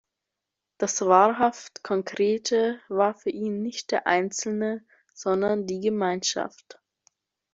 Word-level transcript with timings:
Das 0.79 0.99
wahrhaft 1.01 1.83
Konkrete 1.83 2.81
war 2.87 3.13
für 3.13 3.29
ihn 3.29 3.61
nicht 3.61 3.91
der 3.91 4.07
Einzelne, 4.07 4.83
sondern 5.13 5.67
die 5.67 5.79
Gemeinschaft. 5.79 6.79